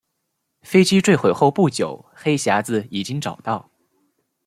[0.63, 3.69] 飞机坠毁后不久黑匣子已经找到。